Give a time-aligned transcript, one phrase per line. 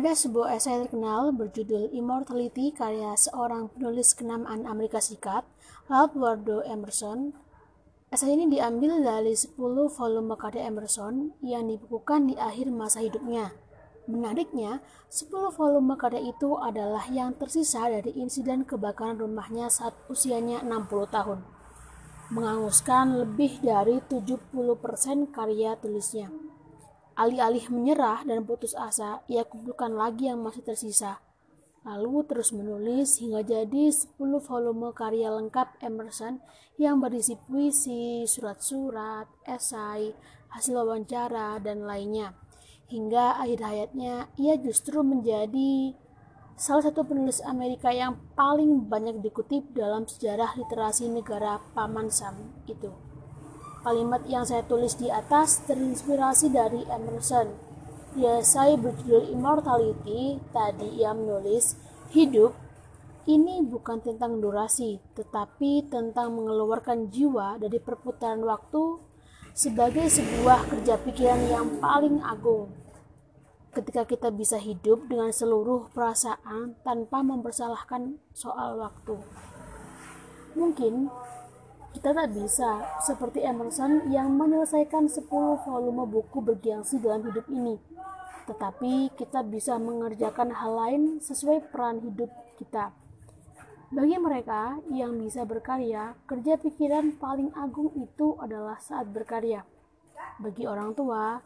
[0.00, 5.44] Ada sebuah esai terkenal berjudul Immortality karya seorang penulis kenamaan Amerika Serikat,
[5.92, 7.36] Ralph Waldo Emerson.
[8.08, 9.60] Esai ini diambil dari 10
[9.92, 13.52] volume karya Emerson yang dibukukan di akhir masa hidupnya.
[14.08, 14.80] Menariknya,
[15.12, 21.44] 10 volume karya itu adalah yang tersisa dari insiden kebakaran rumahnya saat usianya 60 tahun.
[22.32, 24.48] Menghanguskan lebih dari 70%
[25.28, 26.49] karya tulisnya.
[27.20, 31.20] Alih-alih menyerah dan putus asa, ia kumpulkan lagi yang masih tersisa.
[31.84, 36.40] Lalu terus menulis hingga jadi 10 volume karya lengkap Emerson
[36.80, 40.16] yang berisi puisi, surat-surat, esai,
[40.48, 42.32] hasil wawancara, dan lainnya.
[42.88, 45.92] Hingga akhir hayatnya, ia justru menjadi
[46.56, 53.09] salah satu penulis Amerika yang paling banyak dikutip dalam sejarah literasi negara Paman Sam itu.
[53.80, 57.48] Kalimat yang saya tulis di atas terinspirasi dari Emerson.
[58.12, 61.80] Ya, saya berjudul Immortality, tadi ia menulis,
[62.12, 62.52] hidup
[63.24, 69.00] ini bukan tentang durasi, tetapi tentang mengeluarkan jiwa dari perputaran waktu
[69.56, 72.72] sebagai sebuah kerja pikiran yang paling agung.
[73.70, 79.14] Ketika kita bisa hidup dengan seluruh perasaan tanpa mempersalahkan soal waktu.
[80.58, 81.06] Mungkin
[81.90, 85.26] kita tak bisa seperti Emerson yang menyelesaikan 10
[85.66, 87.76] volume buku bergengsi dalam hidup ini.
[88.46, 92.94] Tetapi kita bisa mengerjakan hal lain sesuai peran hidup kita.
[93.90, 99.66] Bagi mereka yang bisa berkarya, kerja pikiran paling agung itu adalah saat berkarya.
[100.38, 101.42] Bagi orang tua,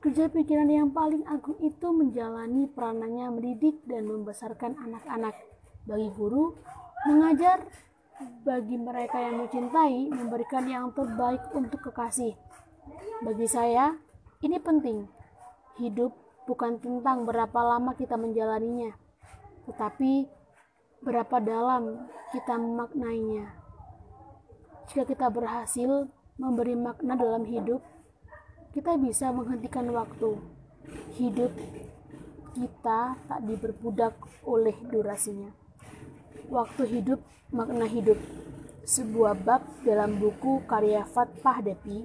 [0.00, 5.36] kerja pikiran yang paling agung itu menjalani peranannya mendidik dan membesarkan anak-anak.
[5.84, 6.56] Bagi guru,
[7.04, 7.60] mengajar
[8.42, 12.34] bagi mereka yang mencintai, memberikan yang terbaik untuk kekasih.
[13.22, 13.94] Bagi saya,
[14.42, 15.06] ini penting.
[15.78, 16.12] Hidup
[16.44, 18.92] bukan tentang berapa lama kita menjalaninya,
[19.70, 20.26] tetapi
[21.02, 23.46] berapa dalam kita memaknainya.
[24.90, 27.80] Jika kita berhasil memberi makna dalam hidup,
[28.74, 30.36] kita bisa menghentikan waktu.
[31.16, 31.54] Hidup
[32.52, 35.61] kita tak diperbudak oleh durasinya.
[36.50, 37.20] Waktu hidup,
[37.54, 38.18] makna hidup.
[38.82, 42.02] Sebuah bab dalam buku karya Fatpah Depi,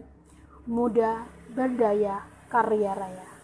[0.69, 2.21] Muda Berdaya
[2.51, 3.36] Karya Raya.